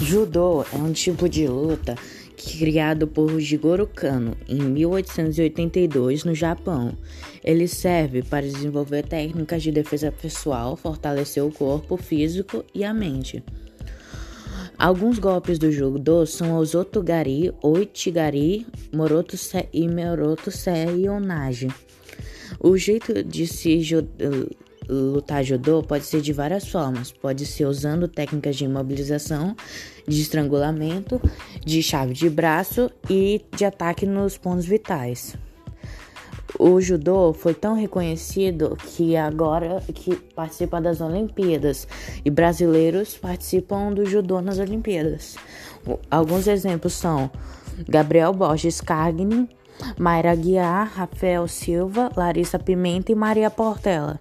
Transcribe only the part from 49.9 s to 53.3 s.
Mayra Guiar, Rafael Silva, Larissa Pimenta e